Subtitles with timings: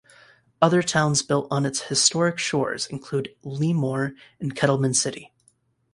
[0.63, 5.31] Other towns built on its historic shores include Lemoore and Kettleman City.